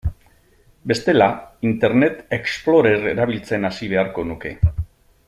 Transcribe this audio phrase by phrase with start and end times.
[0.91, 1.27] Bestela,
[1.71, 4.57] Internet Explorer erabiltzen hasi beharko nuke.